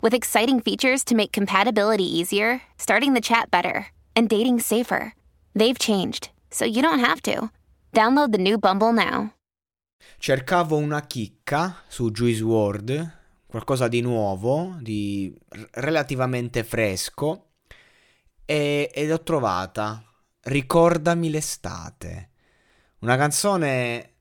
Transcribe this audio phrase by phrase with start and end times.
[0.00, 5.14] with exciting features to make compatibility easier, starting the chat better, and dating safer.
[5.54, 7.50] They've changed, so you don't have to.
[7.92, 9.32] Download the new Bumble now.
[10.18, 13.12] Cercavo una chicca su Juice WRLD,
[13.46, 15.34] qualcosa di nuovo, di
[15.72, 17.52] relativamente fresco,
[18.44, 20.02] e, ed ho trovata
[20.40, 22.30] Ricordami l'estate.
[23.00, 24.12] Una canzone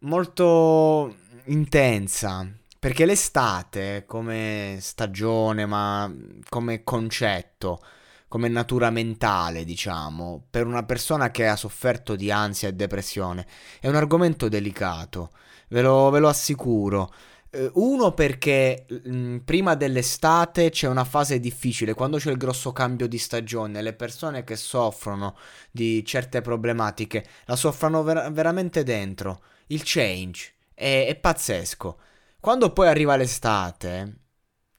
[0.00, 2.46] molto intensa,
[2.84, 6.14] perché l'estate come stagione, ma
[6.50, 7.82] come concetto,
[8.28, 13.46] come natura mentale, diciamo, per una persona che ha sofferto di ansia e depressione,
[13.80, 15.30] è un argomento delicato,
[15.68, 17.10] ve lo, ve lo assicuro.
[17.48, 22.72] Eh, uno perché mh, mm, prima dell'estate c'è una fase difficile, quando c'è il grosso
[22.72, 25.38] cambio di stagione, le persone che soffrono
[25.70, 29.40] di certe problematiche la soffrono ver- veramente dentro.
[29.68, 31.98] Il change è, è pazzesco.
[32.44, 34.16] Quando poi arriva l'estate,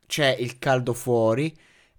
[0.06, 1.52] c'è il caldo fuori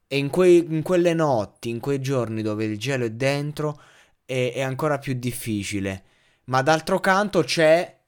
[0.07, 3.83] e in, quei, in, quelle notti, in quei giorni dove il gelo è dentro,
[4.25, 6.05] è, è ancora più difficile.
[6.45, 7.99] Ma d'altro canto c'è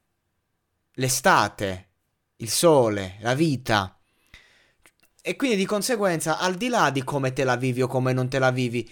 [0.93, 1.89] l'estate
[2.37, 3.99] il sole, la vita.
[5.21, 8.29] E quindi di conseguenza, al di là di come te la vivi o come non
[8.29, 8.89] te la vivi,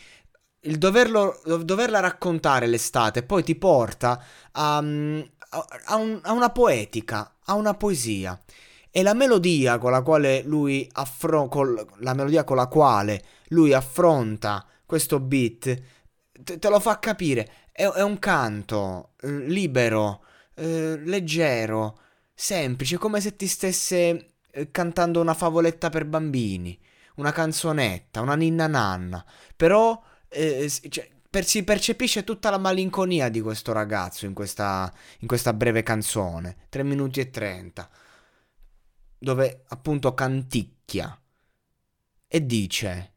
[0.63, 4.83] il doverlo, doverla raccontare l'estate poi ti porta a,
[5.49, 8.39] a, un, a, una poetica, a una poesia.
[8.89, 10.89] E la melodia con la quale lui
[11.45, 15.81] con la quale lui affronta questo beat,
[16.43, 17.49] te, te lo fa capire.
[17.71, 20.23] È, è un canto eh, libero,
[20.55, 21.99] eh, leggero,
[22.33, 26.79] semplice, come se ti stesse eh, cantando una favoletta per bambini,
[27.15, 29.23] una canzonetta, una ninna nanna.
[29.55, 35.27] Però eh, cioè, per, si percepisce tutta la malinconia di questo ragazzo in questa, in
[35.27, 37.87] questa breve canzone, 3 minuti e 30,
[39.19, 41.19] dove appunto canticchia
[42.27, 43.11] e dice...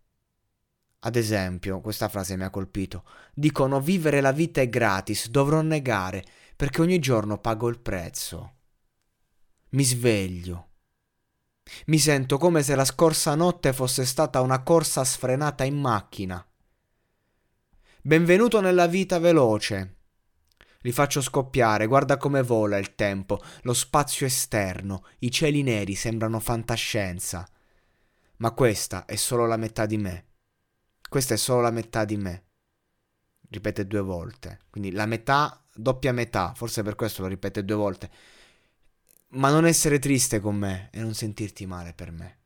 [1.03, 3.05] Ad esempio, questa frase mi ha colpito.
[3.33, 6.23] Dicono vivere la vita è gratis, dovrò negare,
[6.55, 8.57] perché ogni giorno pago il prezzo.
[9.71, 10.69] Mi sveglio.
[11.87, 16.45] Mi sento come se la scorsa notte fosse stata una corsa sfrenata in macchina.
[18.03, 19.97] Benvenuto nella vita veloce.
[20.81, 26.41] Li faccio scoppiare, guarda come vola il tempo, lo spazio esterno, i cieli neri sembrano
[26.41, 27.47] fantascienza.
[28.37, 30.25] Ma questa è solo la metà di me.
[31.09, 32.45] Questa è solo la metà di me.
[33.51, 34.61] Ripete due volte.
[34.71, 38.11] Quindi la metà, doppia metà, forse per questo lo ripete due volte
[39.33, 42.39] ma non essere triste con me e non sentirti male per me.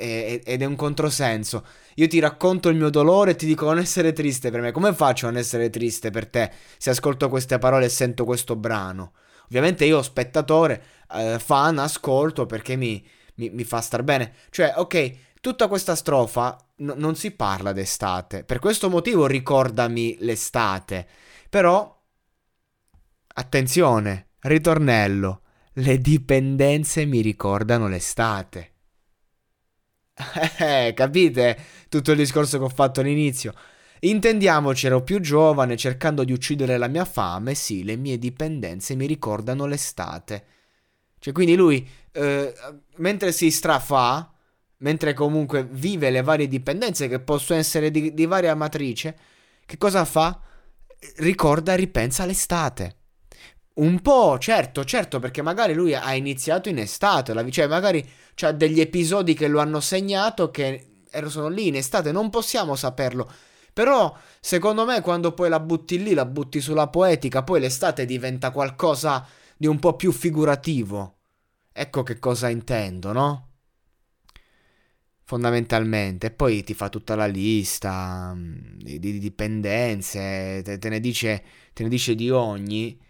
[0.00, 1.64] Ed è un controsenso.
[1.96, 4.72] Io ti racconto il mio dolore e ti dico non essere triste per me.
[4.72, 8.56] Come faccio a non essere triste per te se ascolto queste parole e sento questo
[8.56, 9.12] brano?
[9.44, 14.32] Ovviamente io, spettatore, eh, fan, ascolto perché mi, mi, mi, fa star bene.
[14.50, 18.44] Cioè, ok, tutta questa strofa n- non si parla d'estate.
[18.44, 21.06] Per questo motivo ricordami l'estate.
[21.48, 22.00] Però,
[23.34, 25.42] attenzione, Ritornello.
[25.74, 28.72] Le dipendenze mi ricordano l'estate.
[30.58, 31.58] Eh, capite
[31.88, 33.54] tutto il discorso che ho fatto all'inizio?
[34.00, 39.06] Intendiamoci, ero più giovane, cercando di uccidere la mia fame, sì, le mie dipendenze mi
[39.06, 40.44] ricordano l'estate.
[41.18, 42.54] Cioè, quindi lui, eh,
[42.96, 44.32] mentre si strafà,
[44.78, 49.16] mentre comunque vive le varie dipendenze che possono essere di, di varia matrice,
[49.66, 50.40] che cosa fa?
[51.16, 52.96] Ricorda e ripensa l'estate.
[53.72, 58.52] Un po', certo, certo, perché magari lui ha iniziato in estate, la, cioè magari c'ha
[58.52, 60.86] degli episodi che lo hanno segnato che
[61.26, 63.30] sono lì in estate, non possiamo saperlo.
[63.72, 68.50] Però, secondo me, quando poi la butti lì, la butti sulla poetica, poi l'estate diventa
[68.50, 69.26] qualcosa
[69.56, 71.18] di un po' più figurativo.
[71.72, 73.48] Ecco che cosa intendo, no?
[75.24, 80.98] Fondamentalmente, e poi ti fa tutta la lista mm, di, di dipendenze, te, te, ne
[80.98, 83.00] dice, te ne dice di ogni.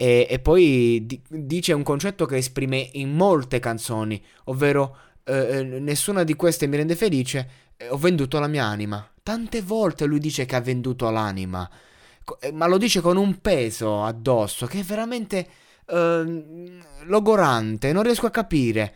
[0.00, 5.62] E, e poi di, dice un concetto che esprime in molte canzoni, ovvero eh, eh,
[5.64, 9.04] nessuna di queste mi rende felice, eh, ho venduto la mia anima.
[9.24, 11.68] Tante volte lui dice che ha venduto l'anima,
[12.38, 15.48] eh, ma lo dice con un peso addosso che è veramente
[15.86, 18.94] ehm, logorante, non riesco a capire.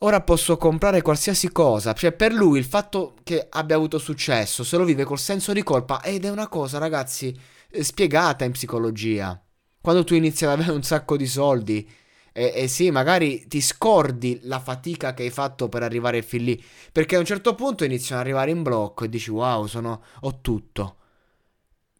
[0.00, 1.92] ora posso comprare qualsiasi cosa.
[1.92, 5.64] Cioè, per lui il fatto che abbia avuto successo se lo vive col senso di
[5.64, 7.36] colpa ed è una cosa, ragazzi,
[7.70, 9.40] eh, spiegata in psicologia.
[9.86, 11.88] Quando tu inizi ad avere un sacco di soldi
[12.32, 16.60] e, e sì, magari ti scordi la fatica che hai fatto per arrivare fin lì,
[16.90, 20.40] perché a un certo punto iniziano ad arrivare in blocco e dici wow, sono, ho
[20.40, 20.96] tutto.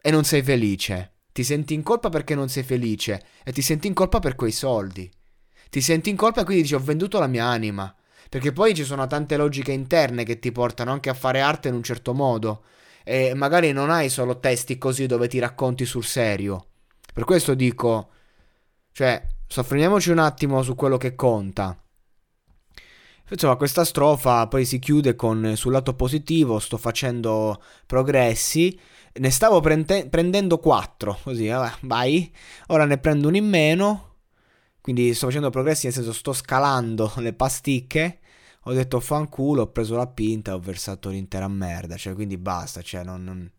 [0.03, 1.13] E non sei felice.
[1.31, 4.51] Ti senti in colpa perché non sei felice e ti senti in colpa per quei
[4.51, 5.09] soldi.
[5.71, 7.95] Ti senti in colpa e quindi dici ho venduto la mia anima.
[8.29, 11.75] Perché poi ci sono tante logiche interne che ti portano anche a fare arte in
[11.75, 12.65] un certo modo.
[13.05, 16.71] E magari non hai solo testi così dove ti racconti sul serio.
[17.17, 18.11] Per questo dico,
[18.93, 21.83] cioè, soffermiamoci un attimo su quello che conta.
[23.31, 28.79] Insomma, questa strofa poi si chiude con sul lato positivo, sto facendo progressi,
[29.15, 32.31] ne stavo prende- prendendo 4, così, vabbè, vai,
[32.67, 34.17] ora ne prendo uno in meno,
[34.83, 38.19] quindi sto facendo progressi, nel senso sto scalando le pasticche.
[38.65, 41.97] Ho detto fanculo, ho preso la pinta, ho versato l'intera merda.
[41.97, 42.83] Cioè, quindi basta.
[42.83, 43.51] Cioè, non, non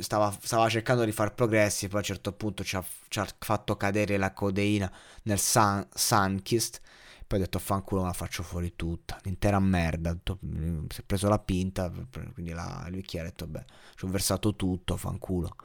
[0.00, 1.86] stava, stava cercando di fare progressi.
[1.88, 4.90] Poi a un certo punto ci ha, ci ha fatto cadere la codeina
[5.24, 6.80] nel sun, Sunkist.
[7.26, 9.18] Poi ho detto fanculo, la faccio fuori tutta.
[9.22, 10.16] L'intera merda.
[10.24, 11.90] si è preso la pinta.
[12.32, 13.64] Quindi la, il bicchiere ha detto, beh,
[13.96, 15.56] ci ho versato tutto, fanculo.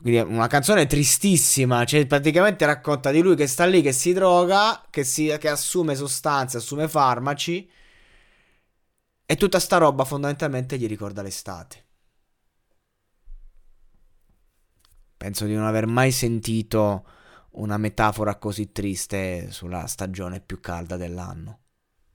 [0.00, 4.12] Quindi è una canzone tristissima, cioè praticamente racconta di lui che sta lì, che si
[4.12, 7.70] droga, che, si, che assume sostanze, assume farmaci
[9.24, 11.85] e tutta sta roba fondamentalmente gli ricorda l'estate.
[15.26, 17.04] Penso di non aver mai sentito
[17.54, 21.58] una metafora così triste sulla stagione più calda dell'anno.